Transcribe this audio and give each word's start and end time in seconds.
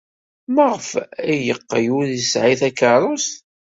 Maɣef 0.55 0.89
ay 1.29 1.39
yeqqel 1.47 1.85
ur 1.97 2.05
yesɛi 2.09 2.53
takeṛṛust? 2.61 3.33